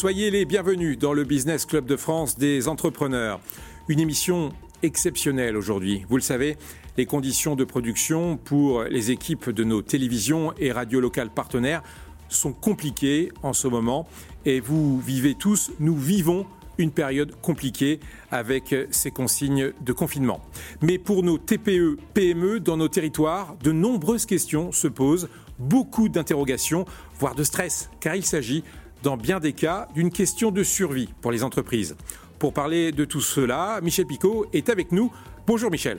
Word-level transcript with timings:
Soyez 0.00 0.30
les 0.30 0.46
bienvenus 0.46 0.96
dans 0.96 1.12
le 1.12 1.24
Business 1.24 1.66
Club 1.66 1.84
de 1.84 1.94
France 1.94 2.38
des 2.38 2.68
entrepreneurs. 2.68 3.38
Une 3.86 4.00
émission 4.00 4.50
exceptionnelle 4.82 5.58
aujourd'hui. 5.58 6.06
Vous 6.08 6.16
le 6.16 6.22
savez, 6.22 6.56
les 6.96 7.04
conditions 7.04 7.54
de 7.54 7.64
production 7.64 8.38
pour 8.38 8.84
les 8.84 9.10
équipes 9.10 9.50
de 9.50 9.62
nos 9.62 9.82
télévisions 9.82 10.54
et 10.58 10.72
radios 10.72 11.00
locales 11.00 11.28
partenaires 11.28 11.82
sont 12.30 12.54
compliquées 12.54 13.30
en 13.42 13.52
ce 13.52 13.68
moment 13.68 14.08
et 14.46 14.60
vous 14.60 14.98
vivez 15.00 15.34
tous, 15.34 15.70
nous 15.80 15.98
vivons 15.98 16.46
une 16.78 16.92
période 16.92 17.38
compliquée 17.42 18.00
avec 18.30 18.74
ces 18.90 19.10
consignes 19.10 19.74
de 19.82 19.92
confinement. 19.92 20.40
Mais 20.80 20.96
pour 20.96 21.22
nos 21.22 21.36
TPE, 21.36 21.98
PME 22.14 22.60
dans 22.60 22.78
nos 22.78 22.88
territoires, 22.88 23.54
de 23.62 23.70
nombreuses 23.70 24.24
questions 24.24 24.72
se 24.72 24.88
posent, 24.88 25.28
beaucoup 25.58 26.08
d'interrogations, 26.08 26.86
voire 27.18 27.34
de 27.34 27.44
stress, 27.44 27.90
car 28.00 28.16
il 28.16 28.24
s'agit, 28.24 28.64
dans 29.02 29.16
bien 29.16 29.40
des 29.40 29.52
cas, 29.52 29.88
d'une 29.94 30.10
question 30.10 30.50
de 30.50 30.62
survie 30.62 31.08
pour 31.20 31.32
les 31.32 31.42
entreprises. 31.44 31.96
Pour 32.38 32.52
parler 32.52 32.92
de 32.92 33.04
tout 33.04 33.20
cela, 33.20 33.80
Michel 33.82 34.06
Picot 34.06 34.46
est 34.52 34.68
avec 34.68 34.92
nous. 34.92 35.10
Bonjour 35.46 35.70
Michel. 35.70 35.98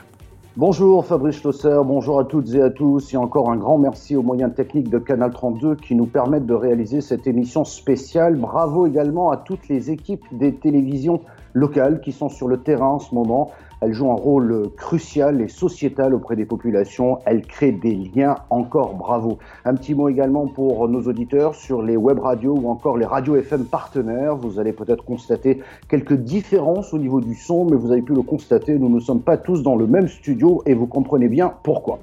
Bonjour 0.57 1.05
Fabrice 1.05 1.37
Schlosser, 1.37 1.79
bonjour 1.85 2.19
à 2.19 2.25
toutes 2.25 2.53
et 2.53 2.61
à 2.61 2.69
tous 2.69 3.13
et 3.13 3.17
encore 3.17 3.49
un 3.49 3.55
grand 3.55 3.77
merci 3.77 4.17
aux 4.17 4.21
moyens 4.21 4.53
techniques 4.53 4.89
de 4.89 4.99
Canal 4.99 5.31
32 5.31 5.77
qui 5.77 5.95
nous 5.95 6.07
permettent 6.07 6.45
de 6.45 6.53
réaliser 6.53 6.99
cette 6.99 7.25
émission 7.25 7.63
spéciale. 7.63 8.35
Bravo 8.35 8.85
également 8.85 9.31
à 9.31 9.37
toutes 9.37 9.69
les 9.69 9.91
équipes 9.91 10.25
des 10.33 10.53
télévisions 10.53 11.21
locales 11.53 12.01
qui 12.01 12.11
sont 12.11 12.27
sur 12.27 12.49
le 12.49 12.57
terrain 12.57 12.89
en 12.89 12.99
ce 12.99 13.15
moment 13.15 13.51
elle 13.81 13.93
joue 13.93 14.11
un 14.11 14.15
rôle 14.15 14.69
crucial 14.77 15.41
et 15.41 15.47
sociétal 15.47 16.13
auprès 16.13 16.35
des 16.35 16.45
populations. 16.45 17.17
Elle 17.25 17.41
crée 17.41 17.71
des 17.71 17.95
liens. 17.95 18.35
Encore 18.51 18.93
bravo. 18.93 19.39
Un 19.65 19.73
petit 19.73 19.95
mot 19.95 20.07
également 20.07 20.45
pour 20.45 20.87
nos 20.87 21.01
auditeurs 21.01 21.55
sur 21.55 21.81
les 21.81 21.97
web 21.97 22.19
radios 22.19 22.55
ou 22.55 22.69
encore 22.69 22.95
les 22.95 23.05
radios 23.05 23.35
FM 23.35 23.65
partenaires. 23.65 24.35
Vous 24.35 24.59
allez 24.59 24.71
peut-être 24.71 25.03
constater 25.03 25.61
quelques 25.89 26.13
différences 26.13 26.93
au 26.93 26.99
niveau 26.99 27.21
du 27.21 27.33
son, 27.33 27.65
mais 27.65 27.75
vous 27.75 27.91
avez 27.91 28.03
pu 28.03 28.13
le 28.13 28.21
constater. 28.21 28.77
Nous 28.77 28.89
ne 28.89 28.99
sommes 28.99 29.21
pas 29.21 29.37
tous 29.37 29.63
dans 29.63 29.75
le 29.75 29.87
même 29.87 30.07
studio 30.07 30.61
et 30.67 30.75
vous 30.75 30.85
comprenez 30.85 31.27
bien 31.27 31.51
pourquoi. 31.63 31.97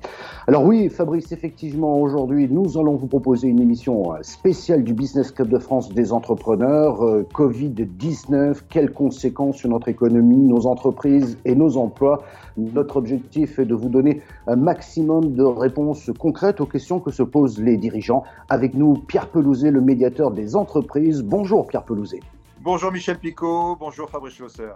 Alors 0.49 0.65
oui, 0.65 0.89
Fabrice, 0.89 1.31
effectivement, 1.31 2.01
aujourd'hui, 2.01 2.49
nous 2.51 2.77
allons 2.79 2.97
vous 2.97 3.07
proposer 3.07 3.49
une 3.49 3.61
émission 3.61 4.15
spéciale 4.23 4.83
du 4.83 4.95
Business 4.95 5.31
Club 5.31 5.51
de 5.51 5.59
France 5.59 5.93
des 5.93 6.13
entrepreneurs. 6.13 7.05
Euh, 7.05 7.27
Covid-19, 7.35 8.63
quelles 8.69 8.93
conséquences 8.93 9.59
sur 9.59 9.69
notre 9.69 9.89
économie, 9.89 10.39
nos 10.39 10.67
entreprises 10.67 11.39
et 11.45 11.55
nos 11.55 11.68
emplois. 11.77 12.23
Notre 12.57 12.97
objectif 12.97 13.59
est 13.59 13.65
de 13.65 13.75
vous 13.75 13.89
donner 13.89 14.23
un 14.47 14.57
maximum 14.57 15.35
de 15.35 15.45
réponses 15.45 16.11
concrètes 16.19 16.61
aux 16.61 16.67
questions 16.67 17.01
que 17.01 17.11
se 17.11 17.23
posent 17.23 17.61
les 17.61 17.77
dirigeants. 17.77 18.25
Avec 18.49 18.75
nous, 18.75 18.95
Pierre 18.95 19.29
Pelouzet, 19.29 19.71
le 19.71 19.81
médiateur 19.81 20.31
des 20.31 20.57
entreprises. 20.57 21.23
Bonjour 21.23 21.67
Pierre 21.67 21.85
Pelouzet. 21.85 22.21
Bonjour 22.61 22.91
Michel 22.91 23.19
Picot, 23.19 23.77
bonjour 23.79 24.11
Fabrice 24.11 24.35
Schlosser. 24.35 24.71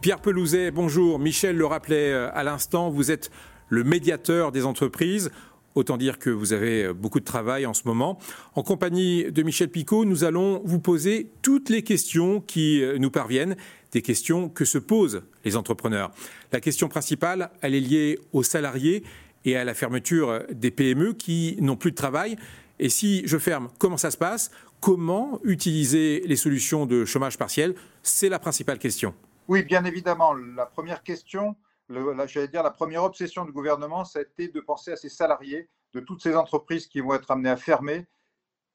Pierre 0.00 0.20
Pelouzet, 0.20 0.70
bonjour. 0.70 1.18
Michel 1.18 1.56
le 1.56 1.66
rappelait 1.66 2.12
euh, 2.12 2.30
à 2.32 2.44
l'instant, 2.44 2.88
vous 2.88 3.10
êtes 3.10 3.30
le 3.68 3.84
médiateur 3.84 4.52
des 4.52 4.64
entreprises. 4.64 5.30
Autant 5.74 5.96
dire 5.96 6.18
que 6.18 6.30
vous 6.30 6.52
avez 6.52 6.86
euh, 6.86 6.92
beaucoup 6.92 7.20
de 7.20 7.24
travail 7.24 7.66
en 7.66 7.74
ce 7.74 7.82
moment. 7.84 8.18
En 8.54 8.62
compagnie 8.62 9.30
de 9.30 9.42
Michel 9.42 9.68
Picot, 9.68 10.04
nous 10.04 10.24
allons 10.24 10.62
vous 10.64 10.80
poser 10.80 11.30
toutes 11.42 11.68
les 11.68 11.82
questions 11.82 12.40
qui 12.40 12.82
euh, 12.82 12.98
nous 12.98 13.10
parviennent, 13.10 13.56
des 13.92 14.02
questions 14.02 14.48
que 14.48 14.64
se 14.64 14.78
posent 14.78 15.22
les 15.44 15.56
entrepreneurs. 15.56 16.10
La 16.52 16.60
question 16.60 16.88
principale, 16.88 17.50
elle 17.60 17.74
est 17.74 17.80
liée 17.80 18.18
aux 18.32 18.42
salariés 18.42 19.02
et 19.44 19.56
à 19.56 19.64
la 19.64 19.74
fermeture 19.74 20.42
des 20.50 20.70
PME 20.70 21.14
qui 21.14 21.56
n'ont 21.60 21.76
plus 21.76 21.90
de 21.90 21.96
travail. 21.96 22.36
Et 22.78 22.88
si 22.88 23.26
je 23.26 23.38
ferme, 23.38 23.68
comment 23.78 23.96
ça 23.96 24.10
se 24.10 24.16
passe? 24.16 24.50
Comment 24.80 25.40
utiliser 25.42 26.22
les 26.26 26.36
solutions 26.36 26.86
de 26.86 27.04
chômage 27.04 27.36
partiel? 27.36 27.74
C'est 28.02 28.28
la 28.28 28.38
principale 28.38 28.78
question. 28.78 29.14
Oui, 29.48 29.62
bien 29.62 29.84
évidemment. 29.84 30.34
La 30.34 30.66
première 30.66 31.02
question, 31.02 31.56
j'allais 31.88 32.48
dire, 32.48 32.62
la 32.62 32.70
première 32.70 33.02
obsession 33.02 33.44
du 33.44 33.52
gouvernement, 33.52 34.04
ça 34.04 34.20
a 34.20 34.22
été 34.22 34.48
de 34.48 34.60
penser 34.60 34.92
à 34.92 34.96
ces 34.96 35.08
salariés, 35.08 35.68
de 35.94 36.00
toutes 36.00 36.22
ces 36.22 36.36
entreprises 36.36 36.86
qui 36.86 37.00
vont 37.00 37.14
être 37.14 37.30
amenées 37.30 37.50
à 37.50 37.56
fermer. 37.56 38.06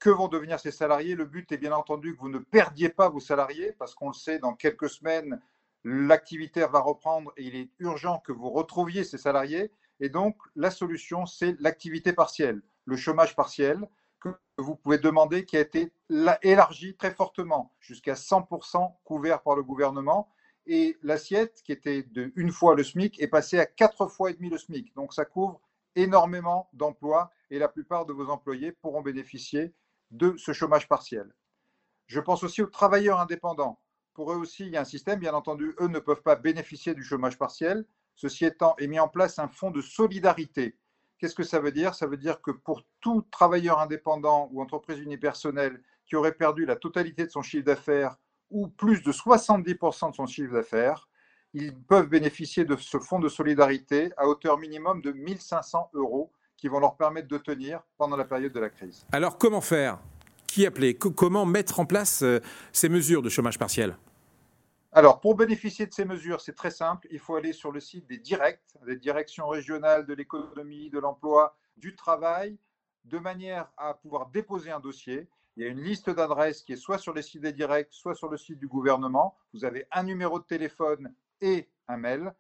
Que 0.04 0.10
vont 0.10 0.28
devenir 0.28 0.60
ces 0.60 0.72
salariés 0.72 1.16
Le 1.16 1.24
but 1.24 1.50
est 1.54 1.58
bien 1.58 1.72
entendu 1.72 2.14
que 2.14 2.20
vous 2.20 2.28
ne 2.28 2.40
perdiez 2.40 2.90
pas 2.90 3.08
vos 3.08 3.22
salariés, 3.22 3.72
parce 3.80 3.96
qu'on 3.96 4.10
le 4.10 4.14
sait, 4.14 4.38
dans 4.38 4.54
quelques 4.54 4.90
semaines, 4.90 5.40
l'activité 5.86 6.60
va 6.70 6.82
reprendre 6.82 7.32
et 7.38 7.44
il 7.44 7.56
est 7.56 7.70
urgent 7.80 8.20
que 8.20 8.34
vous 8.34 8.50
retrouviez 8.50 9.06
ces 9.06 9.18
salariés. 9.18 9.72
Et 10.02 10.10
donc, 10.10 10.36
la 10.58 10.72
solution, 10.72 11.26
c'est 11.26 11.56
l'activité 11.62 12.12
partielle, 12.12 12.62
le 12.84 12.98
chômage 12.98 13.34
partiel 13.34 13.88
que 14.20 14.28
vous 14.58 14.76
pouvez 14.76 14.98
demander, 14.98 15.46
qui 15.46 15.56
a 15.56 15.62
été 15.62 15.94
élargi 16.42 16.98
très 16.98 17.12
fortement, 17.12 17.72
jusqu'à 17.80 18.16
100% 18.16 18.96
couvert 19.06 19.42
par 19.42 19.56
le 19.56 19.64
gouvernement 19.64 20.28
et 20.66 20.98
l'assiette, 21.02 21.62
qui 21.64 21.72
était 21.72 22.04
de 22.04 22.34
une 22.36 22.52
fois 22.52 22.76
le 22.76 22.84
SMIC, 22.84 23.22
est 23.22 23.28
passée 23.28 23.58
à 23.58 23.66
quatre 23.66 24.08
fois 24.08 24.32
et 24.32 24.34
demi 24.34 24.50
le 24.50 24.58
SMIC. 24.58 24.94
Donc 24.96 25.14
ça 25.14 25.24
couvre 25.24 25.62
énormément 25.96 26.68
d'emplois 26.74 27.32
et 27.50 27.58
la 27.58 27.70
plupart 27.70 28.06
de 28.06 28.12
vos 28.12 28.28
employés 28.28 28.74
pourront 28.74 29.02
bénéficier 29.02 29.74
de 30.14 30.36
ce 30.38 30.54
chômage 30.54 30.88
partiel. 30.88 31.34
Je 32.08 32.20
pense 32.20 32.44
aussi 32.44 32.62
aux 32.62 32.68
travailleurs 32.68 33.20
indépendants. 33.20 33.80
Pour 34.14 34.32
eux 34.32 34.36
aussi, 34.36 34.66
il 34.66 34.70
y 34.70 34.78
a 34.78 34.82
un 34.82 34.86
système, 34.86 35.20
bien 35.20 35.34
entendu, 35.34 35.76
eux 35.80 35.88
ne 35.88 36.00
peuvent 36.00 36.22
pas 36.22 36.36
bénéficier 36.36 36.94
du 36.94 37.04
chômage 37.04 37.38
partiel. 37.38 37.86
Ceci 38.16 38.46
étant, 38.46 38.76
est 38.78 38.88
mis 38.88 39.00
en 39.00 39.08
place 39.08 39.40
un 39.40 39.48
fonds 39.48 39.72
de 39.72 39.82
solidarité. 39.82 40.78
Qu'est-ce 41.18 41.34
que 41.34 41.44
ça 41.44 41.60
veut 41.60 41.72
dire? 41.72 41.96
Ça 41.96 42.06
veut 42.06 42.18
dire 42.18 42.42
que 42.42 42.52
pour 42.52 42.84
tout 43.02 43.24
travailleur 43.32 43.80
indépendant 43.80 44.50
ou 44.52 44.62
entreprise 44.62 45.00
unipersonnelle 45.00 45.82
qui 46.06 46.16
aurait 46.16 46.36
perdu 46.36 46.66
la 46.66 46.76
totalité 46.76 47.26
de 47.26 47.32
son 47.32 47.42
chiffre 47.42 47.66
d'affaires 47.66 48.18
ou 48.52 48.68
plus 48.68 49.02
de 49.02 49.12
70% 49.12 50.12
de 50.12 50.16
son 50.16 50.28
chiffre 50.28 50.54
d'affaires, 50.54 51.10
ils 51.54 51.76
peuvent 51.76 52.08
bénéficier 52.08 52.66
de 52.66 52.76
ce 52.76 53.00
fonds 53.00 53.20
de 53.20 53.30
solidarité 53.30 54.12
à 54.18 54.28
hauteur 54.28 54.60
minimum 54.60 55.02
de 55.02 55.12
1500 55.12 55.90
euros 55.94 56.32
qui 56.64 56.70
vont 56.70 56.80
leur 56.80 56.96
permettre 56.96 57.28
de 57.28 57.38
tenir 57.38 57.82
pendant 57.98 58.16
la 58.16 58.24
période 58.24 58.54
de 58.54 58.60
la 58.62 58.70
crise. 58.70 59.06
Alors 59.12 59.38
comment 59.38 59.60
faire? 59.60 60.00
Qui 60.48 60.66
appeler? 60.66 60.94
Comment 60.94 61.46
mettre 61.46 61.82
en 61.82 61.86
place 61.86 62.24
euh, 62.24 62.40
ces 62.72 62.88
mesures 62.88 63.22
de 63.22 63.28
chômage 63.28 63.60
partiel? 63.60 63.98
Alors, 64.94 65.20
pour 65.20 65.36
bénéficier 65.36 65.88
de 65.88 65.94
ces 65.94 66.06
mesures, 66.06 66.40
c'est 66.40 66.56
très 66.56 66.72
simple. 66.72 67.06
Il 67.12 67.20
faut 67.20 67.36
aller 67.36 67.52
sur 67.52 67.74
le 67.74 67.82
site 67.82 68.08
des 68.08 68.18
directs, 68.18 68.62
des 68.86 68.96
directions 68.96 69.50
régionales 69.50 70.06
de 70.06 70.14
l'économie, 70.14 70.90
de 70.90 71.00
l'emploi, 71.00 71.58
du 71.76 71.98
travail, 71.98 72.58
de 73.04 73.20
manière 73.20 73.70
à 73.76 73.94
pouvoir 73.96 74.28
déposer 74.28 74.72
un 74.72 74.80
dossier. 74.80 75.28
Il 75.58 75.64
y 75.64 75.66
a 75.66 75.70
une 75.70 75.82
liste 75.82 76.10
d'adresses 76.10 76.62
qui 76.62 76.72
est 76.72 76.78
soit 76.78 76.98
sur 76.98 77.14
les 77.14 77.24
sites 77.24 77.42
des 77.42 77.52
directs, 77.52 77.90
soit 77.92 78.16
sur 78.16 78.30
le 78.30 78.38
site 78.38 78.60
du 78.60 78.70
gouvernement. 78.70 79.36
Vous 79.54 79.66
avez 79.66 79.86
un 79.92 80.04
numéro 80.04 80.40
de 80.40 80.46
téléphone 80.46 81.14
et 81.42 81.68
un 81.90 81.98
mail. 81.98 82.34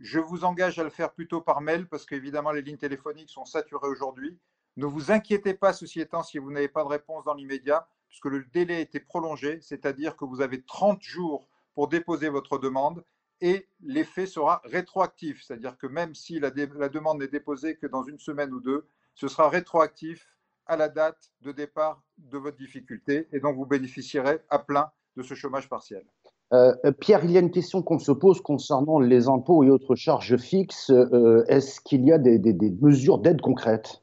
Je 0.00 0.18
vous 0.18 0.44
engage 0.44 0.78
à 0.78 0.82
le 0.82 0.88
faire 0.88 1.12
plutôt 1.12 1.42
par 1.42 1.60
mail 1.60 1.86
parce 1.86 2.06
qu'évidemment, 2.06 2.52
les 2.52 2.62
lignes 2.62 2.78
téléphoniques 2.78 3.28
sont 3.28 3.44
saturées 3.44 3.88
aujourd'hui. 3.88 4.38
Ne 4.78 4.86
vous 4.86 5.12
inquiétez 5.12 5.52
pas, 5.52 5.74
ceci 5.74 6.00
étant, 6.00 6.22
si 6.22 6.38
vous 6.38 6.50
n'avez 6.50 6.68
pas 6.68 6.82
de 6.84 6.88
réponse 6.88 7.22
dans 7.24 7.34
l'immédiat, 7.34 7.86
puisque 8.08 8.24
le 8.24 8.42
délai 8.44 8.76
a 8.76 8.80
été 8.80 8.98
prolongé, 8.98 9.60
c'est-à-dire 9.60 10.16
que 10.16 10.24
vous 10.24 10.40
avez 10.40 10.62
30 10.62 11.02
jours 11.02 11.46
pour 11.74 11.88
déposer 11.88 12.30
votre 12.30 12.58
demande 12.58 13.04
et 13.42 13.68
l'effet 13.82 14.24
sera 14.24 14.62
rétroactif, 14.64 15.42
c'est-à-dire 15.42 15.76
que 15.76 15.86
même 15.86 16.14
si 16.14 16.40
la, 16.40 16.50
demande 16.50 17.18
n'est 17.18 17.28
déposée 17.28 17.76
que 17.76 17.86
dans 17.86 18.02
une 18.02 18.18
semaine 18.18 18.54
ou 18.54 18.60
deux, 18.60 18.86
ce 19.14 19.28
sera 19.28 19.50
rétroactif 19.50 20.34
à 20.64 20.76
la 20.76 20.88
date 20.88 21.30
de 21.42 21.52
départ 21.52 22.02
de 22.16 22.38
votre 22.38 22.56
difficulté 22.56 23.28
et 23.32 23.40
donc 23.40 23.56
vous 23.56 23.66
bénéficierez 23.66 24.40
à 24.48 24.58
plein 24.58 24.90
de 25.16 25.22
ce 25.22 25.34
chômage 25.34 25.68
partiel. 25.68 26.06
Euh, 26.52 26.74
Pierre, 26.98 27.24
il 27.24 27.30
y 27.30 27.36
a 27.36 27.40
une 27.40 27.50
question 27.50 27.82
qu'on 27.82 27.98
se 27.98 28.10
pose 28.10 28.40
concernant 28.40 28.98
les 28.98 29.28
impôts 29.28 29.62
et 29.62 29.70
autres 29.70 29.94
charges 29.94 30.36
fixes. 30.36 30.90
Euh, 30.90 31.44
est-ce 31.46 31.80
qu'il 31.80 32.04
y 32.04 32.12
a 32.12 32.18
des, 32.18 32.38
des 32.38 32.70
mesures 32.80 33.18
d'aide 33.18 33.40
concrètes? 33.40 34.02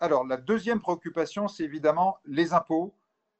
Alors, 0.00 0.26
la 0.26 0.36
deuxième 0.36 0.80
préoccupation, 0.80 1.48
c'est 1.48 1.64
évidemment 1.64 2.16
les 2.24 2.54
impôts, 2.54 2.94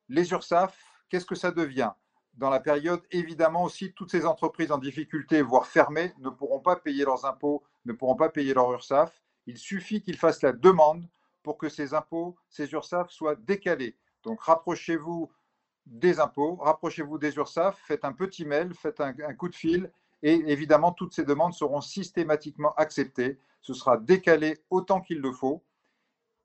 les 0.08 0.30
URSAF. 0.30 0.78
Qu'est-ce 1.08 1.26
que 1.26 1.34
ça 1.34 1.50
devient? 1.50 1.90
Dans 2.34 2.50
la 2.50 2.60
période, 2.60 3.00
évidemment 3.10 3.64
aussi, 3.64 3.92
toutes 3.92 4.10
ces 4.10 4.24
entreprises 4.24 4.70
en 4.72 4.78
difficulté, 4.78 5.42
voire 5.42 5.66
fermées, 5.66 6.12
ne 6.18 6.30
pourront 6.30 6.60
pas 6.60 6.76
payer 6.76 7.04
leurs 7.04 7.24
impôts, 7.24 7.62
ne 7.84 7.92
pourront 7.92 8.16
pas 8.16 8.28
payer 8.28 8.54
leur 8.54 8.72
URSAF. 8.72 9.12
Il 9.46 9.58
suffit 9.58 10.02
qu'ils 10.02 10.16
fassent 10.16 10.42
la 10.42 10.52
demande 10.52 11.04
pour 11.42 11.58
que 11.58 11.68
ces 11.68 11.94
impôts, 11.94 12.36
ces 12.48 12.70
URSAF 12.72 13.10
soient 13.10 13.34
décalés. 13.34 13.96
Donc 14.22 14.40
rapprochez-vous 14.42 15.30
des 15.86 16.20
impôts, 16.20 16.56
rapprochez-vous 16.56 17.18
des 17.18 17.34
URSAF, 17.36 17.78
faites 17.84 18.04
un 18.04 18.12
petit 18.12 18.44
mail, 18.44 18.74
faites 18.74 19.00
un, 19.00 19.12
coup 19.34 19.48
de 19.48 19.54
fil 19.54 19.90
et 20.22 20.34
évidemment 20.46 20.92
toutes 20.92 21.12
ces 21.12 21.24
demandes 21.24 21.54
seront 21.54 21.80
systématiquement 21.80 22.72
acceptées. 22.74 23.40
Ce 23.60 23.74
sera 23.74 23.96
décalé 23.96 24.58
autant 24.70 25.00
qu'il 25.00 25.18
le 25.18 25.32
faut. 25.32 25.64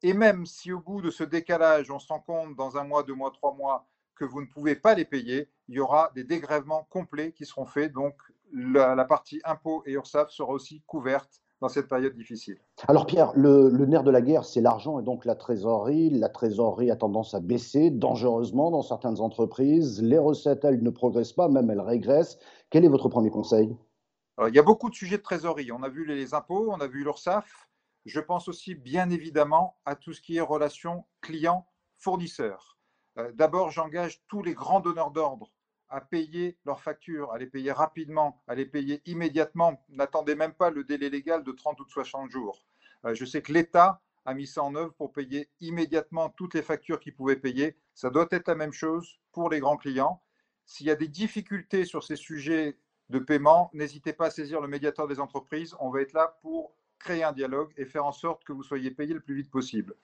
Et 0.03 0.13
même 0.13 0.45
si 0.45 0.71
au 0.71 0.79
bout 0.79 1.01
de 1.01 1.09
ce 1.09 1.23
décalage, 1.23 1.89
on 1.91 1.99
se 1.99 2.07
rend 2.07 2.19
compte 2.19 2.55
dans 2.55 2.77
un 2.77 2.83
mois, 2.83 3.03
deux 3.03 3.13
mois, 3.13 3.31
trois 3.31 3.53
mois 3.53 3.87
que 4.15 4.25
vous 4.25 4.41
ne 4.41 4.47
pouvez 4.47 4.75
pas 4.75 4.95
les 4.95 5.05
payer, 5.05 5.49
il 5.67 5.75
y 5.75 5.79
aura 5.79 6.11
des 6.15 6.23
dégrèvements 6.23 6.87
complets 6.89 7.31
qui 7.31 7.45
seront 7.45 7.65
faits. 7.65 7.91
Donc 7.93 8.15
la, 8.51 8.95
la 8.95 9.05
partie 9.05 9.41
impôts 9.43 9.83
et 9.85 9.93
URSAF 9.93 10.31
sera 10.31 10.49
aussi 10.49 10.81
couverte 10.87 11.41
dans 11.61 11.69
cette 11.69 11.87
période 11.87 12.15
difficile. 12.15 12.57
Alors 12.87 13.05
Pierre, 13.05 13.31
le, 13.35 13.69
nerf 13.85 14.03
de 14.03 14.11
la 14.11 14.21
guerre, 14.21 14.45
c'est 14.45 14.61
l'argent 14.61 14.99
et 14.99 15.03
donc 15.03 15.25
la 15.25 15.35
trésorerie. 15.35 16.09
La 16.11 16.29
trésorerie 16.29 16.91
a 16.91 16.95
tendance 16.95 17.33
à 17.33 17.39
baisser 17.39 17.89
dangereusement 17.89 18.71
dans 18.71 18.83
certaines 18.83 19.19
entreprises. 19.19 20.01
Les 20.01 20.19
recettes, 20.19 20.65
elles 20.65 20.83
ne 20.83 20.89
progressent 20.89 21.33
pas, 21.33 21.49
même 21.49 21.69
elles 21.69 21.81
régressent. 21.81 22.37
Quel 22.69 22.85
est 22.85 22.89
votre 22.89 23.09
premier 23.09 23.31
conseil? 23.31 23.75
Il 24.47 24.53
y 24.53 24.59
a 24.59 24.63
beaucoup 24.63 24.89
de 24.89 24.95
sujets 24.95 25.17
de 25.17 25.23
trésorerie. 25.23 25.71
On 25.71 25.81
a 25.81 25.89
vu 25.89 26.05
les 26.05 26.35
impôts, 26.35 26.71
on 26.71 26.79
a 26.79 26.85
vu 26.85 27.03
l'URSSAF. 27.03 27.67
Je 28.05 28.19
pense 28.19 28.47
aussi 28.47 28.75
bien 28.75 29.09
évidemment 29.09 29.77
à 29.85 29.95
tout 29.95 30.13
ce 30.13 30.21
qui 30.21 30.37
est 30.37 30.41
relation 30.41 31.05
client-fournisseur. 31.21 32.77
Euh, 33.17 33.31
d'abord, 33.33 33.71
j'engage 33.71 34.21
tous 34.27 34.43
les 34.43 34.53
grands 34.53 34.79
donneurs 34.79 35.11
d'ordre 35.11 35.51
à 35.89 36.01
payer 36.01 36.57
leurs 36.65 36.81
factures, 36.81 37.31
à 37.31 37.37
les 37.37 37.47
payer 37.47 37.71
rapidement, 37.71 38.41
à 38.47 38.55
les 38.55 38.65
payer 38.65 39.01
immédiatement. 39.05 39.83
N'attendez 39.89 40.35
même 40.35 40.53
pas 40.53 40.69
le 40.69 40.83
délai 40.83 41.09
légal 41.09 41.43
de 41.43 41.51
30 41.51 41.79
ou 41.79 41.85
de 41.85 41.89
60 41.89 42.29
jours. 42.29 42.65
Euh, 43.05 43.13
je 43.13 43.25
sais 43.25 43.41
que 43.41 43.53
l'État 43.53 44.01
a 44.25 44.33
mis 44.33 44.47
ça 44.47 44.63
en 44.63 44.75
œuvre 44.75 44.93
pour 44.93 45.13
payer 45.13 45.49
immédiatement 45.61 46.29
toutes 46.29 46.53
les 46.53 46.61
factures 46.61 46.99
qu'il 46.99 47.15
pouvait 47.15 47.37
payer. 47.37 47.77
Ça 47.93 48.09
doit 48.09 48.27
être 48.31 48.47
la 48.47 48.55
même 48.55 48.73
chose 48.73 49.19
pour 49.31 49.49
les 49.49 49.59
grands 49.59 49.77
clients. 49.77 50.21
S'il 50.65 50.87
y 50.87 50.91
a 50.91 50.95
des 50.95 51.07
difficultés 51.07 51.85
sur 51.85 52.03
ces 52.03 52.17
sujets 52.17 52.77
de 53.09 53.19
paiement, 53.19 53.69
n'hésitez 53.73 54.11
pas 54.11 54.25
à 54.27 54.31
saisir 54.31 54.59
le 54.59 54.67
médiateur 54.67 55.07
des 55.07 55.21
entreprises. 55.21 55.75
On 55.79 55.89
va 55.89 56.01
être 56.01 56.11
là 56.11 56.37
pour 56.41 56.75
créer 56.99 57.23
un 57.23 57.31
dialogue 57.31 57.71
et 57.77 57.85
faire 57.85 58.05
en 58.05 58.11
sorte 58.11 58.43
que 58.43 58.51
vous 58.51 58.63
soyez 58.63 58.91
payé 58.91 59.13
le 59.13 59.21
plus 59.21 59.35
vite 59.35 59.49
possible. 59.49 59.95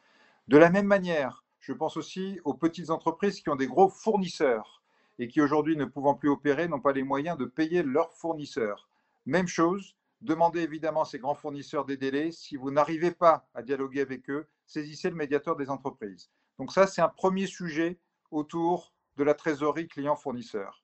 De 0.47 0.57
la 0.57 0.69
même 0.69 0.87
manière, 0.87 1.43
je 1.59 1.73
pense 1.73 1.97
aussi 1.97 2.39
aux 2.43 2.53
petites 2.53 2.89
entreprises 2.89 3.41
qui 3.41 3.49
ont 3.49 3.55
des 3.55 3.67
gros 3.67 3.89
fournisseurs 3.89 4.82
et 5.23 5.29
qui 5.29 5.39
aujourd'hui, 5.39 5.77
ne 5.77 5.85
pouvant 5.85 6.15
plus 6.15 6.27
opérer, 6.27 6.67
n'ont 6.67 6.81
pas 6.81 6.91
les 6.91 7.01
moyens 7.01 7.37
de 7.37 7.45
payer 7.45 7.81
leurs 7.81 8.11
fournisseurs. 8.11 8.89
Même 9.25 9.47
chose, 9.47 9.95
demandez 10.19 10.59
évidemment 10.59 11.03
à 11.03 11.05
ces 11.05 11.17
grands 11.17 11.33
fournisseurs 11.33 11.85
des 11.85 11.95
délais. 11.95 12.33
Si 12.33 12.57
vous 12.57 12.71
n'arrivez 12.71 13.11
pas 13.11 13.47
à 13.53 13.61
dialoguer 13.61 14.01
avec 14.01 14.29
eux, 14.29 14.49
saisissez 14.65 15.09
le 15.09 15.15
médiateur 15.15 15.55
des 15.55 15.69
entreprises. 15.69 16.29
Donc 16.59 16.73
ça, 16.73 16.87
c'est 16.87 17.01
un 17.01 17.07
premier 17.07 17.47
sujet 17.47 18.01
autour 18.31 18.93
de 19.15 19.23
la 19.23 19.33
trésorerie 19.33 19.87
client-fournisseur. 19.87 20.83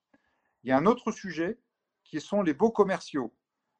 Il 0.63 0.69
y 0.69 0.71
a 0.71 0.77
un 0.77 0.85
autre 0.85 1.11
sujet 1.11 1.59
qui 2.05 2.21
sont 2.21 2.41
les 2.41 2.53
baux 2.53 2.71
commerciaux. 2.71 3.33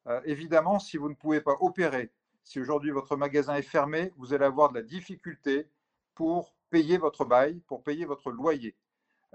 Euh, 0.07 0.19
évidemment, 0.25 0.77
si 0.77 0.97
vous 0.97 1.07
ne 1.07 1.15
pouvez 1.15 1.39
pas 1.39 1.55
opérer, 1.61 2.11
si 2.43 2.59
aujourd'hui 2.59 2.91
votre 2.91 3.15
magasin 3.15 3.55
est 3.55 3.61
fermé, 3.61 4.11
vous 4.17 4.33
allez 4.33 4.43
avoir 4.43 4.73
de 4.73 4.79
la 4.79 4.83
difficulté 4.83 5.69
pour 6.15 6.53
payer 6.69 6.97
votre 6.97 7.23
bail, 7.23 7.61
pour 7.65 7.81
payer 7.81 8.03
votre 8.03 8.29
loyer. 8.29 8.75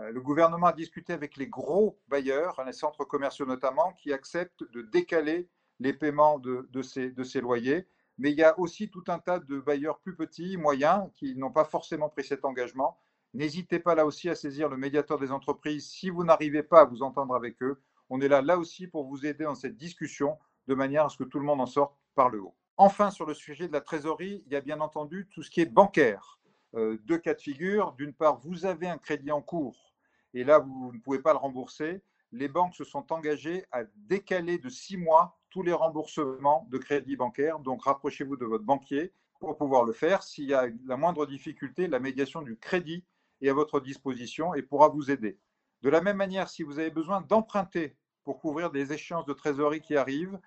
Euh, 0.00 0.10
le 0.10 0.20
gouvernement 0.20 0.66
a 0.66 0.72
discuté 0.72 1.12
avec 1.12 1.36
les 1.36 1.46
gros 1.46 1.98
bailleurs, 2.08 2.62
les 2.64 2.72
centres 2.72 3.04
commerciaux 3.04 3.46
notamment, 3.46 3.92
qui 3.92 4.12
acceptent 4.12 4.64
de 4.72 4.82
décaler 4.82 5.48
les 5.80 5.92
paiements 5.92 6.38
de, 6.38 6.82
ces, 6.82 7.12
ces 7.24 7.40
loyers. 7.40 7.86
Mais 8.18 8.30
il 8.30 8.38
y 8.38 8.44
a 8.44 8.58
aussi 8.58 8.90
tout 8.90 9.04
un 9.08 9.18
tas 9.18 9.40
de 9.40 9.58
bailleurs 9.58 9.98
plus 10.00 10.14
petits, 10.14 10.56
moyens, 10.56 11.10
qui 11.14 11.36
n'ont 11.36 11.50
pas 11.50 11.64
forcément 11.64 12.08
pris 12.08 12.24
cet 12.24 12.44
engagement. 12.44 12.98
N'hésitez 13.32 13.80
pas 13.80 13.96
là 13.96 14.06
aussi 14.06 14.28
à 14.28 14.36
saisir 14.36 14.68
le 14.68 14.76
médiateur 14.76 15.18
des 15.18 15.32
entreprises 15.32 15.88
si 15.88 16.10
vous 16.10 16.22
n'arrivez 16.22 16.62
pas 16.62 16.82
à 16.82 16.84
vous 16.84 17.02
entendre 17.02 17.34
avec 17.34 17.60
eux. 17.62 17.80
On 18.10 18.20
est 18.20 18.28
là, 18.28 18.42
là 18.42 18.58
aussi, 18.58 18.86
pour 18.86 19.04
vous 19.04 19.26
aider 19.26 19.44
dans 19.44 19.56
cette 19.56 19.76
discussion 19.76 20.38
de 20.68 20.74
manière 20.74 21.06
à 21.06 21.08
ce 21.08 21.16
que 21.16 21.24
tout 21.24 21.40
le 21.40 21.44
monde 21.44 21.60
en 21.60 21.66
sorte 21.66 21.96
par 22.14 22.28
le 22.28 22.40
haut. 22.40 22.54
Enfin, 22.76 23.10
sur 23.10 23.26
le 23.26 23.34
sujet 23.34 23.68
de 23.68 23.72
la 23.72 23.80
trésorerie, 23.80 24.42
il 24.46 24.52
y 24.52 24.56
a 24.56 24.60
bien 24.60 24.80
entendu 24.80 25.28
tout 25.32 25.42
ce 25.42 25.50
qui 25.50 25.60
est 25.60 25.66
bancaire. 25.66 26.38
Euh, 26.74 26.98
deux 27.04 27.18
cas 27.18 27.34
de 27.34 27.40
figure. 27.40 27.92
D'une 27.92 28.12
part, 28.12 28.38
vous 28.40 28.66
avez 28.66 28.88
un 28.88 28.98
crédit 28.98 29.30
en 29.30 29.42
cours 29.42 29.94
et 30.34 30.42
là, 30.42 30.58
vous 30.58 30.92
ne 30.92 30.98
pouvez 30.98 31.20
pas 31.20 31.32
le 31.32 31.38
rembourser. 31.38 32.02
Les 32.32 32.48
banques 32.48 32.74
se 32.74 32.82
sont 32.82 33.12
engagées 33.12 33.64
à 33.70 33.84
décaler 33.94 34.58
de 34.58 34.68
six 34.68 34.96
mois 34.96 35.38
tous 35.50 35.62
les 35.62 35.72
remboursements 35.72 36.66
de 36.70 36.78
crédit 36.78 37.14
bancaire. 37.14 37.60
Donc, 37.60 37.84
rapprochez-vous 37.84 38.36
de 38.36 38.44
votre 38.44 38.64
banquier 38.64 39.12
pour 39.38 39.56
pouvoir 39.56 39.84
le 39.84 39.92
faire. 39.92 40.24
S'il 40.24 40.46
y 40.46 40.54
a 40.54 40.66
la 40.86 40.96
moindre 40.96 41.26
difficulté, 41.26 41.86
la 41.86 42.00
médiation 42.00 42.42
du 42.42 42.56
crédit 42.56 43.04
est 43.40 43.48
à 43.48 43.54
votre 43.54 43.78
disposition 43.78 44.54
et 44.54 44.62
pourra 44.62 44.88
vous 44.88 45.12
aider. 45.12 45.38
De 45.82 45.90
la 45.90 46.00
même 46.00 46.16
manière, 46.16 46.48
si 46.48 46.64
vous 46.64 46.80
avez 46.80 46.90
besoin 46.90 47.20
d'emprunter 47.20 47.96
pour 48.24 48.40
couvrir 48.40 48.72
des 48.72 48.92
échéances 48.92 49.26
de 49.26 49.32
trésorerie 49.34 49.82
qui 49.82 49.96
arrivent, 49.96 50.40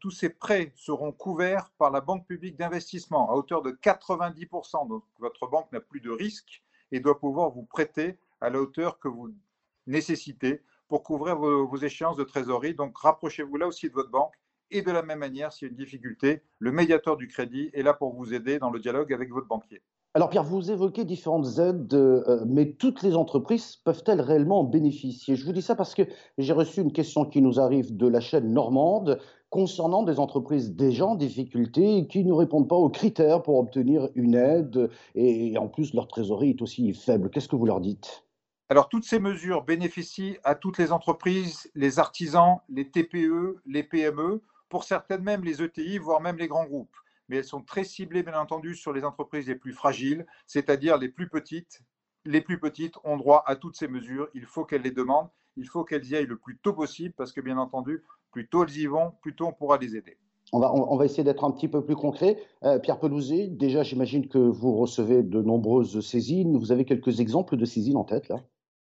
tous 0.00 0.10
ces 0.10 0.30
prêts 0.30 0.72
seront 0.76 1.12
couverts 1.12 1.70
par 1.78 1.90
la 1.90 2.00
Banque 2.00 2.26
publique 2.26 2.56
d'investissement 2.56 3.30
à 3.30 3.34
hauteur 3.34 3.62
de 3.62 3.70
90%. 3.70 4.88
Donc 4.88 5.04
votre 5.18 5.46
banque 5.46 5.70
n'a 5.72 5.80
plus 5.80 6.00
de 6.00 6.10
risque 6.10 6.62
et 6.92 7.00
doit 7.00 7.18
pouvoir 7.18 7.50
vous 7.50 7.64
prêter 7.64 8.18
à 8.40 8.50
la 8.50 8.60
hauteur 8.60 8.98
que 8.98 9.08
vous 9.08 9.34
nécessitez 9.86 10.62
pour 10.88 11.02
couvrir 11.02 11.36
vos, 11.36 11.66
vos 11.66 11.76
échéances 11.76 12.16
de 12.16 12.24
trésorerie. 12.24 12.74
Donc 12.74 12.96
rapprochez-vous 12.98 13.56
là 13.56 13.66
aussi 13.66 13.88
de 13.88 13.94
votre 13.94 14.10
banque 14.10 14.34
et 14.70 14.82
de 14.82 14.90
la 14.90 15.02
même 15.02 15.18
manière, 15.18 15.52
s'il 15.52 15.68
y 15.68 15.68
a 15.68 15.70
une 15.70 15.76
difficulté, 15.76 16.42
le 16.58 16.72
médiateur 16.72 17.16
du 17.16 17.28
crédit 17.28 17.70
est 17.74 17.82
là 17.82 17.94
pour 17.94 18.14
vous 18.14 18.34
aider 18.34 18.58
dans 18.58 18.70
le 18.70 18.80
dialogue 18.80 19.12
avec 19.12 19.30
votre 19.30 19.46
banquier. 19.46 19.82
Alors 20.16 20.30
Pierre, 20.30 20.44
vous 20.44 20.70
évoquez 20.70 21.04
différentes 21.04 21.58
aides, 21.58 21.92
euh, 21.92 22.44
mais 22.46 22.70
toutes 22.74 23.02
les 23.02 23.16
entreprises 23.16 23.74
peuvent-elles 23.74 24.20
réellement 24.20 24.60
en 24.60 24.64
bénéficier? 24.64 25.34
Je 25.34 25.44
vous 25.44 25.50
dis 25.50 25.60
ça 25.60 25.74
parce 25.74 25.92
que 25.92 26.02
j'ai 26.38 26.52
reçu 26.52 26.82
une 26.82 26.92
question 26.92 27.24
qui 27.24 27.42
nous 27.42 27.58
arrive 27.58 27.96
de 27.96 28.06
la 28.06 28.20
chaîne 28.20 28.52
normande 28.52 29.18
concernant 29.50 30.04
des 30.04 30.20
entreprises 30.20 30.76
déjà 30.76 31.04
en 31.04 31.16
difficulté 31.16 32.06
qui 32.06 32.24
ne 32.24 32.32
répondent 32.32 32.68
pas 32.68 32.76
aux 32.76 32.90
critères 32.90 33.42
pour 33.42 33.58
obtenir 33.58 34.08
une 34.14 34.36
aide 34.36 34.88
et 35.16 35.58
en 35.58 35.66
plus 35.66 35.92
leur 35.94 36.06
trésorerie 36.06 36.50
est 36.50 36.62
aussi 36.62 36.94
faible. 36.94 37.28
Qu'est-ce 37.28 37.48
que 37.48 37.56
vous 37.56 37.66
leur 37.66 37.80
dites? 37.80 38.24
Alors, 38.68 38.88
toutes 38.88 39.04
ces 39.04 39.18
mesures 39.18 39.64
bénéficient 39.64 40.36
à 40.44 40.54
toutes 40.54 40.78
les 40.78 40.92
entreprises, 40.92 41.68
les 41.74 41.98
artisans, 41.98 42.58
les 42.68 42.88
TPE, 42.88 43.60
les 43.66 43.82
PME, 43.82 44.42
pour 44.68 44.84
certaines 44.84 45.22
même 45.22 45.42
les 45.42 45.60
ETI, 45.60 45.98
voire 45.98 46.20
même 46.20 46.38
les 46.38 46.46
grands 46.46 46.66
groupes 46.66 46.96
mais 47.28 47.36
elles 47.38 47.44
sont 47.44 47.62
très 47.62 47.84
ciblées, 47.84 48.22
bien 48.22 48.38
entendu, 48.38 48.74
sur 48.74 48.92
les 48.92 49.04
entreprises 49.04 49.46
les 49.46 49.54
plus 49.54 49.72
fragiles, 49.72 50.26
c'est-à-dire 50.46 50.98
les 50.98 51.08
plus 51.08 51.28
petites. 51.28 51.82
Les 52.24 52.40
plus 52.40 52.58
petites 52.58 52.94
ont 53.04 53.16
droit 53.16 53.42
à 53.46 53.56
toutes 53.56 53.76
ces 53.76 53.88
mesures. 53.88 54.28
Il 54.34 54.46
faut 54.46 54.64
qu'elles 54.64 54.82
les 54.82 54.90
demandent. 54.90 55.28
Il 55.56 55.68
faut 55.68 55.84
qu'elles 55.84 56.06
y 56.06 56.16
aillent 56.16 56.26
le 56.26 56.38
plus 56.38 56.58
tôt 56.58 56.72
possible 56.72 57.14
parce 57.16 57.32
que, 57.32 57.40
bien 57.40 57.58
entendu, 57.58 58.02
plus 58.30 58.48
tôt 58.48 58.64
elles 58.64 58.76
y 58.76 58.86
vont, 58.86 59.12
plus 59.20 59.34
tôt 59.34 59.46
on 59.46 59.52
pourra 59.52 59.78
les 59.78 59.96
aider. 59.96 60.18
On 60.52 60.60
va, 60.60 60.72
on 60.72 60.96
va 60.96 61.04
essayer 61.04 61.24
d'être 61.24 61.44
un 61.44 61.50
petit 61.50 61.68
peu 61.68 61.84
plus 61.84 61.96
concret. 61.96 62.38
Euh, 62.62 62.78
Pierre 62.78 63.00
Pelouzet, 63.00 63.48
déjà, 63.48 63.82
j'imagine 63.82 64.28
que 64.28 64.38
vous 64.38 64.76
recevez 64.76 65.22
de 65.22 65.42
nombreuses 65.42 66.00
saisines. 66.00 66.58
Vous 66.58 66.70
avez 66.70 66.84
quelques 66.84 67.20
exemples 67.20 67.56
de 67.56 67.64
saisines 67.64 67.96
en 67.96 68.04
tête, 68.04 68.28
là? 68.28 68.36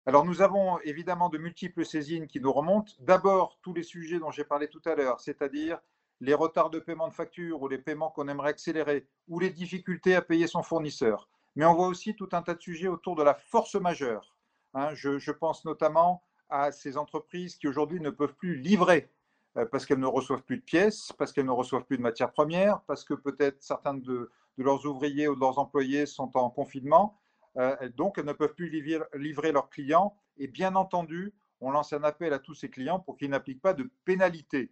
Alors, 0.08 0.24
nous 0.24 0.40
avons 0.40 0.78
évidemment 0.84 1.28
de 1.28 1.38
multiples 1.38 1.84
saisines 1.84 2.28
qui 2.28 2.40
nous 2.40 2.52
remontent. 2.52 2.92
D'abord, 3.00 3.58
tous 3.62 3.74
les 3.74 3.82
sujets 3.82 4.20
dont 4.20 4.30
j'ai 4.30 4.44
parlé 4.44 4.68
tout 4.68 4.82
à 4.84 4.94
l'heure, 4.94 5.20
c'est-à-dire 5.20 5.80
les 6.20 6.34
retards 6.34 6.70
de 6.70 6.78
paiement 6.78 7.08
de 7.08 7.14
facture 7.14 7.60
ou 7.62 7.68
les 7.68 7.78
paiements 7.78 8.10
qu'on 8.10 8.28
aimerait 8.28 8.50
accélérer, 8.50 9.06
ou 9.28 9.38
les 9.38 9.50
difficultés 9.50 10.14
à 10.14 10.22
payer 10.22 10.46
son 10.46 10.62
fournisseur. 10.62 11.28
Mais 11.54 11.64
on 11.64 11.74
voit 11.74 11.88
aussi 11.88 12.14
tout 12.14 12.28
un 12.32 12.42
tas 12.42 12.54
de 12.54 12.60
sujets 12.60 12.88
autour 12.88 13.16
de 13.16 13.22
la 13.22 13.34
force 13.34 13.74
majeure. 13.74 14.34
Hein. 14.74 14.94
je, 14.94 15.30
pense 15.30 15.64
notamment 15.64 16.22
à 16.50 16.70
ces 16.70 16.98
entreprises 16.98 17.56
qui 17.56 17.66
aujourd'hui 17.66 18.00
ne 18.00 18.10
peuvent 18.10 18.34
plus 18.34 18.56
livrer 18.56 19.10
euh, 19.56 19.64
parce 19.64 19.86
qu'elles 19.86 20.00
ne 20.00 20.06
reçoivent 20.06 20.42
plus 20.42 20.58
de 20.58 20.62
pièces, 20.62 21.12
parce 21.16 21.32
qu'elles 21.32 21.46
ne 21.46 21.50
reçoivent 21.50 21.84
plus 21.84 21.96
de 21.96 22.02
matières 22.02 22.32
premières, 22.32 22.80
parce 22.82 23.04
que 23.04 23.14
peut-être 23.14 23.62
certains 23.62 23.94
de, 23.94 24.30
leurs 24.58 24.86
ouvriers 24.86 25.28
ou 25.28 25.34
de 25.34 25.40
leurs 25.40 25.58
employés 25.58 26.06
sont 26.06 26.30
en 26.36 26.50
confinement. 26.50 27.18
Euh, 27.56 27.74
donc, 27.96 28.18
elles 28.18 28.24
ne 28.24 28.32
peuvent 28.32 28.54
plus 28.54 28.68
livrer, 28.68 29.04
livrer 29.14 29.52
leurs 29.52 29.70
clients. 29.70 30.14
Et 30.38 30.46
bien 30.46 30.74
entendu, 30.76 31.34
on 31.60 31.70
lance 31.70 31.92
un 31.92 32.04
appel 32.04 32.32
à 32.32 32.38
tous 32.38 32.54
ces 32.54 32.68
clients 32.68 33.00
pour 33.00 33.16
qu'ils 33.16 33.30
n'appliquent 33.30 33.62
pas 33.62 33.74
de 33.74 33.90
pénalités. 34.04 34.70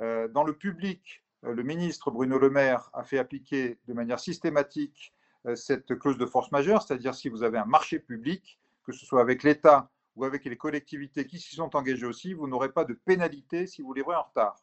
Euh, 0.00 0.28
dans 0.28 0.44
le 0.44 0.52
public, 0.52 1.24
euh, 1.44 1.54
le 1.54 1.62
ministre 1.62 2.10
Bruno 2.10 2.38
Le 2.38 2.50
Maire 2.50 2.90
a 2.92 3.02
fait 3.02 3.18
appliquer 3.18 3.78
de 3.86 3.94
manière 3.94 4.20
systématique 4.20 5.14
euh, 5.46 5.54
cette 5.54 5.98
clause 5.98 6.18
de 6.18 6.26
force 6.26 6.52
majeure, 6.52 6.82
c'est-à-dire 6.82 7.14
si 7.14 7.28
vous 7.28 7.42
avez 7.42 7.58
un 7.58 7.64
marché 7.64 7.98
public, 7.98 8.58
que 8.84 8.92
ce 8.92 9.06
soit 9.06 9.20
avec 9.20 9.42
l'État 9.42 9.90
ou 10.14 10.24
avec 10.24 10.44
les 10.44 10.56
collectivités 10.56 11.26
qui 11.26 11.38
s'y 11.38 11.54
sont 11.54 11.74
engagées 11.76 12.06
aussi, 12.06 12.34
vous 12.34 12.48
n'aurez 12.48 12.72
pas 12.72 12.84
de 12.84 12.94
pénalité 12.94 13.66
si 13.66 13.82
vous 13.82 13.92
livrez 13.92 14.16
en 14.16 14.22
retard. 14.22 14.60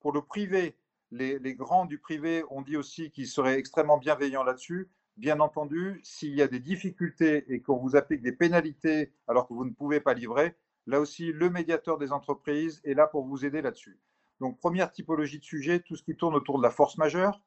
Pour 0.00 0.12
le 0.12 0.22
privé, 0.22 0.76
les, 1.10 1.38
les 1.38 1.54
grands 1.54 1.86
du 1.86 1.98
privé 1.98 2.44
ont 2.50 2.62
dit 2.62 2.76
aussi 2.76 3.10
qu'ils 3.10 3.28
seraient 3.28 3.58
extrêmement 3.58 3.98
bienveillants 3.98 4.42
là-dessus. 4.42 4.88
Bien 5.16 5.40
entendu, 5.40 6.00
s'il 6.02 6.34
y 6.34 6.42
a 6.42 6.48
des 6.48 6.60
difficultés 6.60 7.44
et 7.52 7.60
qu'on 7.60 7.76
vous 7.76 7.96
applique 7.96 8.22
des 8.22 8.32
pénalités 8.32 9.12
alors 9.28 9.48
que 9.48 9.54
vous 9.54 9.64
ne 9.64 9.70
pouvez 9.70 10.00
pas 10.00 10.14
livrer, 10.14 10.56
là 10.86 11.00
aussi, 11.00 11.32
le 11.32 11.50
médiateur 11.50 11.98
des 11.98 12.12
entreprises 12.12 12.80
est 12.84 12.94
là 12.94 13.06
pour 13.06 13.24
vous 13.24 13.44
aider 13.44 13.62
là-dessus. 13.62 13.98
Donc, 14.40 14.58
première 14.58 14.92
typologie 14.92 15.38
de 15.38 15.44
sujet, 15.44 15.80
tout 15.80 15.96
ce 15.96 16.02
qui 16.02 16.16
tourne 16.16 16.34
autour 16.34 16.58
de 16.58 16.62
la 16.62 16.70
force 16.70 16.98
majeure, 16.98 17.40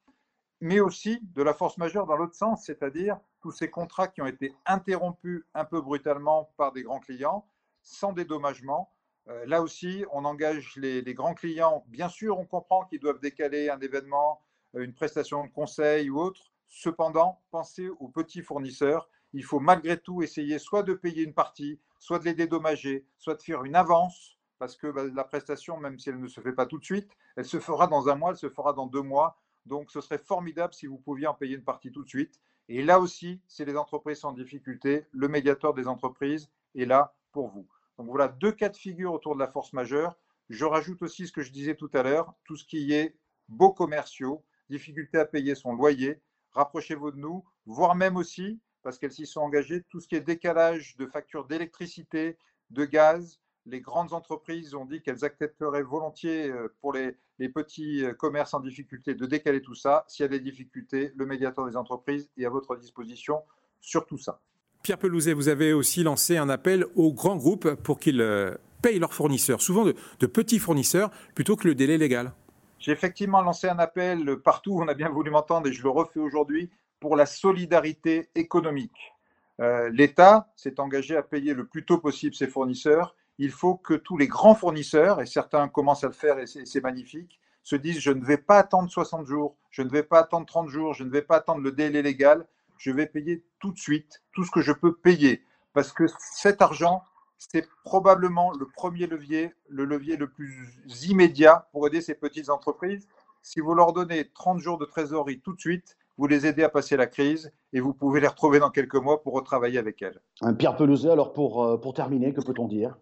mais 0.62 0.80
aussi 0.80 1.20
de 1.36 1.44
la 1.44 1.54
force 1.54 1.78
majeure 1.78 2.06
dans 2.06 2.18
l'autre 2.18 2.36
sens, 2.36 2.66
c'est-à-dire 2.66 3.20
tous 3.42 3.52
ces 3.52 3.70
contrats 3.70 4.08
qui 4.08 4.22
ont 4.22 4.28
été 4.28 4.54
interrompus 4.66 5.46
un 5.54 5.66
peu 5.66 5.82
brutalement 5.82 6.52
par 6.58 6.74
des 6.74 6.84
grands 6.84 7.00
clients, 7.00 7.48
sans 7.82 8.12
dédommagement. 8.12 8.92
Euh, 9.30 9.46
là 9.46 9.62
aussi, 9.62 10.04
on 10.12 10.26
engage 10.26 10.76
les, 10.76 11.02
grands 11.14 11.34
clients. 11.34 11.86
Bien 11.88 12.10
sûr, 12.10 12.38
on 12.38 12.46
comprend 12.46 12.86
qu'ils 12.86 13.00
doivent 13.00 13.22
décaler 13.22 13.70
un 13.70 13.80
événement, 13.80 14.42
euh, 14.76 14.84
une 14.84 14.94
prestation 14.94 15.46
de 15.46 15.52
conseil 15.52 16.10
ou 16.10 16.20
autre. 16.20 16.52
Cependant, 16.68 17.42
pensez 17.52 17.88
aux 17.88 18.10
petits 18.10 18.42
fournisseurs. 18.42 19.10
Il 19.34 19.44
faut 19.44 19.60
malgré 19.60 19.98
tout 19.98 20.24
essayer 20.24 20.60
soit 20.60 20.84
de 20.84 20.94
payer 20.94 21.24
une 21.24 21.34
partie, 21.34 21.80
soit 22.00 22.20
de 22.20 22.26
les 22.26 22.34
dédommager, 22.34 23.06
soit 23.18 23.36
de 23.36 23.42
faire 23.42 23.64
une 23.64 23.76
avance 23.76 24.39
parce 24.60 24.76
que 24.76 24.88
bah, 24.88 25.06
la 25.06 25.24
prestation, 25.24 25.78
même 25.78 25.98
si 25.98 26.10
elle 26.10 26.20
ne 26.20 26.28
se 26.28 26.42
fait 26.42 26.54
pas 26.54 26.66
tout 26.66 26.78
de 26.78 26.86
suite, 26.86 27.10
elle 27.36 27.46
se 27.46 27.60
fera 27.60 27.88
dans 27.88 28.10
un 28.10 28.16
mois, 28.16 28.32
elle 28.32 28.38
se 28.38 28.50
fera 28.50 28.74
dans 28.74 28.86
deux 28.86 29.02
mois. 29.02 29.40
Donc 29.66 29.92
ce 29.92 30.02
serait 30.02 30.18
formidable 30.18 30.74
si 30.74 30.86
vous 30.86 30.98
pouviez 30.98 31.28
en 31.28 31.34
payer 31.34 31.56
une 31.56 31.64
partie 31.64 31.92
tout 31.92 32.04
de 32.04 32.10
suite. 32.10 32.40
Et 32.68 32.84
là 32.84 33.00
aussi, 33.00 33.42
si 33.48 33.66
les 33.66 33.76
entreprises 33.76 34.20
sont 34.20 34.28
en 34.28 34.34
difficulté, 34.34 35.08
le 35.12 35.28
médiateur 35.28 35.74
des 35.74 35.88
entreprises 35.88 36.52
est 36.76 36.86
là 36.86 37.16
pour 37.32 37.48
vous. 37.48 37.68
Donc 37.98 38.08
voilà 38.08 38.28
deux 38.28 38.52
cas 38.52 38.70
de 38.70 38.78
figure 38.78 39.14
autour 39.14 39.34
de 39.34 39.40
la 39.40 39.48
force 39.48 39.74
majeure. 39.74 40.16
Je 40.50 40.66
rajoute 40.66 41.02
aussi 41.02 41.28
ce 41.28 41.32
que 41.32 41.42
je 41.42 41.52
disais 41.52 41.76
tout 41.76 41.90
à 41.94 42.04
l'heure, 42.04 42.34
tout 42.46 42.56
ce 42.56 42.66
qui 42.66 42.94
est 42.94 43.16
beaux 43.48 43.74
commerciaux, 43.74 44.44
difficulté 44.70 45.18
à 45.18 45.26
payer 45.26 45.56
son 45.56 45.74
loyer, 45.74 46.22
rapprochez-vous 46.52 47.12
de 47.12 47.18
nous, 47.18 47.44
voire 47.66 47.96
même 47.96 48.18
aussi, 48.18 48.60
parce 48.82 48.98
qu'elles 48.98 49.12
s'y 49.12 49.26
sont 49.26 49.42
engagées, 49.42 49.84
tout 49.90 50.00
ce 50.00 50.08
qui 50.08 50.16
est 50.16 50.22
décalage 50.22 50.96
de 50.98 51.06
factures 51.06 51.46
d'électricité, 51.46 52.38
de 52.70 52.86
gaz. 52.86 53.40
Les 53.70 53.82
grandes 53.82 54.14
entreprises 54.14 54.74
ont 54.74 54.86
dit 54.86 55.02
qu'elles 55.02 55.24
accepteraient 55.24 55.84
volontiers 55.84 56.50
euh, 56.50 56.74
pour 56.82 56.92
les, 56.92 57.16
petits 57.50 58.04
euh, 58.04 58.14
commerces 58.14 58.54
en 58.56 58.60
difficulté 58.60 59.14
de 59.14 59.26
décaler 59.28 59.62
tout 59.62 59.76
ça. 59.76 60.06
S'il 60.08 60.24
y 60.24 60.26
a 60.26 60.30
des 60.30 60.40
difficultés, 60.40 61.12
le 61.16 61.26
médiateur 61.28 61.68
des 61.68 61.78
entreprises 61.78 62.30
est 62.38 62.46
à 62.46 62.50
votre 62.50 62.76
disposition 62.76 63.44
sur 63.80 64.08
tout 64.08 64.18
ça. 64.18 64.42
Pierre 64.82 64.98
Pelouzet, 64.98 65.34
vous 65.34 65.50
avez 65.50 65.72
aussi 65.74 66.02
lancé 66.02 66.38
un 66.38 66.50
appel 66.50 66.86
aux 66.96 67.14
grands 67.14 67.36
groupes 67.36 67.76
pour 67.76 68.00
qu'ils 68.00 68.22
euh, 68.22 68.56
payent 68.82 68.98
leurs 68.98 69.14
fournisseurs, 69.14 69.62
souvent 69.62 69.86
de, 69.86 69.94
de 70.20 70.26
petits 70.26 70.60
fournisseurs, 70.60 71.12
plutôt 71.36 71.56
que 71.56 71.68
le 71.68 71.76
délai 71.76 71.98
légal. 71.98 72.34
J'ai 72.80 72.92
effectivement 72.92 73.42
lancé 73.42 73.68
un 73.68 73.78
appel 73.78 74.38
partout, 74.38 74.80
on 74.82 74.88
a 74.88 74.96
bien 74.96 75.10
voulu 75.10 75.30
m'entendre 75.30 75.68
et 75.68 75.74
je 75.74 75.84
le 75.84 75.90
refais 75.90 76.20
aujourd'hui, 76.20 76.72
pour 77.00 77.16
la 77.16 77.26
solidarité 77.26 78.30
économique. 78.36 79.14
Euh, 79.60 79.90
L'État 79.90 80.48
s'est 80.56 80.80
engagé 80.80 81.16
à 81.18 81.24
payer 81.24 81.54
le 81.54 81.68
plus 81.68 81.86
tôt 81.86 81.98
possible 81.98 82.34
ses 82.34 82.48
fournisseurs. 82.48 83.16
Il 83.40 83.52
faut 83.52 83.76
que 83.76 83.94
tous 83.94 84.18
les 84.18 84.28
grands 84.28 84.54
fournisseurs, 84.54 85.22
et 85.22 85.26
certains 85.26 85.68
commencent 85.70 86.04
à 86.04 86.08
le 86.08 86.14
faire 86.14 86.40
et 86.40 86.46
c'est 86.46 86.84
magnifique, 86.84 87.40
se 87.64 87.76
disent 87.76 88.00
je 88.00 88.12
ne 88.12 88.24
vais 88.24 88.38
pas 88.38 88.60
attendre 88.60 88.90
60 88.90 89.26
jours, 89.26 89.56
je 89.72 89.82
ne 89.82 89.90
vais 89.90 90.04
pas 90.04 90.20
attendre 90.20 90.46
30 90.46 90.68
jours, 90.68 90.94
je 90.94 91.04
ne 91.04 91.10
vais 91.10 91.22
pas 91.22 91.38
attendre 91.38 91.62
le 91.62 91.72
délai 91.72 92.02
légal, 92.02 92.46
je 92.78 92.92
vais 92.92 93.06
payer 93.06 93.44
tout 93.60 93.72
de 93.72 93.80
suite 93.80 94.22
tout 94.34 94.44
ce 94.44 94.52
que 94.52 94.62
je 94.62 94.72
peux 94.72 94.94
payer. 94.94 95.44
Parce 95.74 95.94
que 95.94 96.06
cet 96.20 96.62
argent, 96.62 97.04
c'est 97.38 97.68
probablement 97.84 98.52
le 98.52 98.66
premier 98.66 99.08
levier, 99.08 99.54
le 99.70 99.86
levier 99.86 100.18
le 100.18 100.30
plus 100.30 100.78
immédiat 101.10 101.70
pour 101.72 101.88
aider 101.88 102.02
ces 102.02 102.16
petites 102.16 102.50
entreprises. 102.50 103.08
Si 103.42 103.62
vous 103.62 103.74
leur 103.74 103.94
donnez 103.94 104.30
30 104.30 104.60
jours 104.60 104.78
de 104.78 104.86
trésorerie 104.86 105.40
tout 105.40 105.54
de 105.54 105.60
suite, 105.60 105.98
vous 106.18 106.28
les 106.28 106.46
aidez 106.46 106.64
à 106.64 106.70
passer 106.70 106.98
la 106.98 107.08
crise 107.08 107.54
et 107.72 107.80
vous 107.80 107.94
pouvez 107.94 108.20
les 108.20 108.28
retrouver 108.28 108.60
dans 108.60 108.70
quelques 108.70 108.96
mois 108.96 109.24
pour 109.24 109.34
retravailler 109.34 109.80
avec 109.80 110.02
elles. 110.02 110.20
Pierre 110.58 110.76
Pelouzet, 110.76 111.10
alors 111.10 111.32
pour, 111.32 111.64
euh, 111.64 111.78
pour 111.78 111.94
terminer, 111.94 112.34
que 112.34 112.42
peut-on 112.42 112.68
dire? 112.68 112.98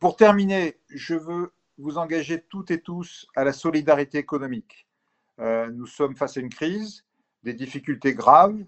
Pour 0.00 0.16
terminer, 0.16 0.80
je 0.88 1.14
veux 1.14 1.52
vous 1.78 1.98
engager 1.98 2.42
toutes 2.42 2.70
et 2.70 2.80
tous 2.80 3.28
à 3.36 3.44
la 3.44 3.52
solidarité 3.52 4.18
économique. 4.18 4.88
Euh, 5.38 5.70
nous 5.70 5.86
sommes 5.86 6.16
face 6.16 6.36
à 6.36 6.40
une 6.40 6.48
crise, 6.48 7.04
des 7.44 7.54
difficultés 7.54 8.14
graves. 8.14 8.64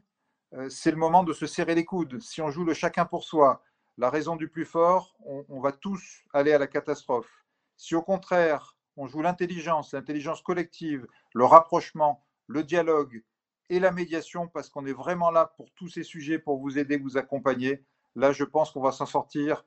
C'est 0.68 0.90
le 0.90 0.96
moment 0.96 1.22
de 1.22 1.32
se 1.32 1.46
serrer 1.46 1.74
les 1.74 1.84
coudes. 1.84 2.20
Si 2.20 2.40
on 2.40 2.50
joue 2.50 2.64
le 2.64 2.74
chacun 2.74 3.04
pour 3.04 3.22
soi, 3.22 3.62
la 3.98 4.10
raison 4.10 4.34
du 4.34 4.48
plus 4.48 4.64
fort, 4.64 5.14
on, 5.24 5.60
va 5.60 5.72
tous 5.72 6.24
aller 6.32 6.52
à 6.52 6.58
la 6.58 6.66
catastrophe. 6.66 7.30
Si 7.76 7.94
au 7.94 8.02
contraire, 8.02 8.76
on 8.96 9.06
joue 9.06 9.22
l'intelligence, 9.22 9.92
l'intelligence 9.92 10.42
collective, 10.42 11.06
le 11.34 11.44
rapprochement, 11.44 12.24
le 12.46 12.64
dialogue 12.64 13.22
et 13.68 13.78
la 13.78 13.92
médiation, 13.92 14.48
parce 14.48 14.70
qu'on 14.70 14.86
est 14.86 14.92
vraiment 14.92 15.30
là 15.30 15.52
pour 15.56 15.70
tous 15.72 15.88
ces 15.88 16.02
sujets, 16.02 16.38
pour 16.38 16.58
vous 16.58 16.78
aider, 16.78 16.96
vous 16.96 17.16
accompagner, 17.16 17.84
là, 18.16 18.32
je 18.32 18.44
pense 18.44 18.72
qu'on 18.72 18.80
va 18.80 18.90
s'en 18.90 19.06
sortir 19.06 19.64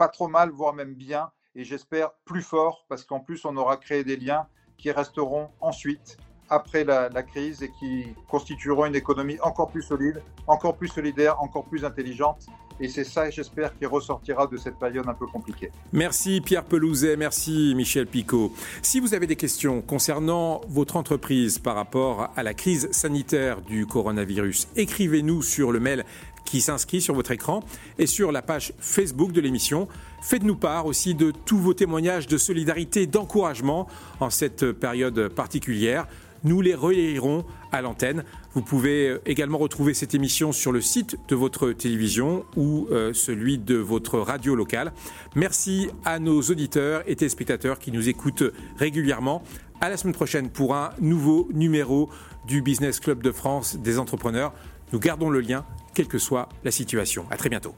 pas 0.00 0.08
trop 0.08 0.28
mal, 0.28 0.48
voire 0.48 0.72
même 0.72 0.94
bien, 0.94 1.30
et 1.54 1.62
j'espère 1.62 2.12
plus 2.24 2.40
fort, 2.40 2.86
parce 2.88 3.04
qu'en 3.04 3.20
plus, 3.20 3.44
on 3.44 3.54
aura 3.58 3.76
créé 3.76 4.02
des 4.02 4.16
liens 4.16 4.46
qui 4.78 4.90
resteront 4.90 5.50
ensuite 5.60 6.16
après 6.48 6.84
la, 6.84 7.22
crise 7.22 7.62
et 7.62 7.70
qui 7.78 8.06
constitueront 8.26 8.86
une 8.86 8.96
économie 8.96 9.38
encore 9.42 9.70
plus 9.70 9.82
solide, 9.82 10.22
encore 10.46 10.78
plus 10.78 10.88
solidaire, 10.88 11.38
encore 11.42 11.66
plus 11.66 11.84
intelligente. 11.84 12.46
Et 12.82 12.88
c'est 12.88 13.04
ça, 13.04 13.28
j'espère, 13.28 13.76
qui 13.76 13.84
ressortira 13.84 14.46
de 14.46 14.56
cette 14.56 14.78
période 14.78 15.06
un 15.06 15.12
peu 15.12 15.26
compliquée. 15.26 15.70
Merci 15.92 16.40
Pierre 16.40 16.64
Pelouzet, 16.64 17.14
merci 17.18 17.74
Michel 17.76 18.06
Picot. 18.06 18.54
Si 18.80 19.00
vous 19.00 19.12
avez 19.12 19.26
des 19.26 19.36
questions 19.36 19.82
concernant 19.82 20.62
votre 20.66 20.96
entreprise 20.96 21.58
par 21.58 21.74
rapport 21.74 22.30
à 22.36 22.42
la 22.42 22.54
crise 22.54 22.90
sanitaire 22.90 23.60
du 23.60 23.86
coronavirus, 23.86 24.68
écrivez-nous 24.76 25.42
sur 25.42 25.72
le 25.72 25.78
mail 25.78 26.06
qui 26.44 26.60
s'inscrit 26.60 27.00
sur 27.00 27.14
votre 27.14 27.30
écran 27.30 27.62
et 27.98 28.06
sur 28.06 28.32
la 28.32 28.42
page 28.42 28.72
Facebook 28.78 29.32
de 29.32 29.40
l'émission. 29.40 29.88
Faites-nous 30.22 30.56
part 30.56 30.86
aussi 30.86 31.14
de 31.14 31.32
tous 31.44 31.58
vos 31.58 31.74
témoignages 31.74 32.26
de 32.26 32.38
solidarité, 32.38 33.06
d'encouragement 33.06 33.86
en 34.20 34.30
cette 34.30 34.72
période 34.72 35.28
particulière 35.28 36.06
nous 36.44 36.60
les 36.60 36.74
relayerons 36.74 37.44
à 37.72 37.82
l'antenne. 37.82 38.24
Vous 38.54 38.62
pouvez 38.62 39.08
euh, 39.08 39.22
également 39.26 39.58
retrouver 39.58 39.94
cette 39.94 40.14
émission 40.14 40.52
sur 40.52 40.72
le 40.72 40.80
site 40.80 41.16
de 41.28 41.36
votre 41.36 41.72
télévision 41.72 42.44
ou 42.56 42.86
euh, 42.90 43.12
celui 43.12 43.58
de 43.58 43.76
votre 43.76 44.18
radio 44.18 44.54
locale. 44.54 44.92
Merci 45.34 45.88
à 46.04 46.18
nos 46.18 46.40
auditeurs 46.42 47.02
et 47.06 47.16
téléspectateurs 47.16 47.78
qui 47.78 47.92
nous 47.92 48.08
écoutent 48.08 48.44
régulièrement. 48.78 49.42
À 49.80 49.88
la 49.88 49.96
semaine 49.96 50.14
prochaine 50.14 50.50
pour 50.50 50.74
un 50.74 50.90
nouveau 51.00 51.48
numéro 51.52 52.10
du 52.46 52.62
Business 52.62 53.00
Club 53.00 53.22
de 53.22 53.32
France 53.32 53.76
des 53.76 53.98
entrepreneurs. 53.98 54.52
Nous 54.92 54.98
gardons 54.98 55.30
le 55.30 55.40
lien, 55.40 55.64
quelle 55.94 56.08
que 56.08 56.18
soit 56.18 56.48
la 56.64 56.70
situation. 56.70 57.26
À 57.30 57.36
très 57.36 57.48
bientôt. 57.48 57.74